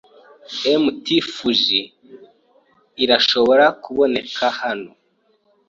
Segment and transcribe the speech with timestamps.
[0.83, 1.05] Mt.
[1.33, 1.81] Fuji
[3.03, 4.91] irashobora kuboneka hano.